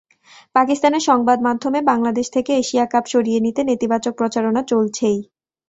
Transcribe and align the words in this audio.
পাকিস্তানের 0.55 1.03
সংবাদমাধ্যমে 1.09 1.79
বাংলাদেশ 1.83 2.27
থেকে 2.31 2.51
এশিয়া 2.55 2.85
কাপ 2.85 3.05
সরিয়ে 3.07 3.39
নিতে 3.39 3.61
নেতিবাচক 3.63 4.13
প্রচারণা 4.19 4.61
চলছেই। 4.71 5.19